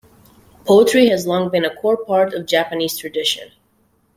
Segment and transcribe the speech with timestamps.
[0.65, 3.51] Poetry has long been a core part of Japanese tradition.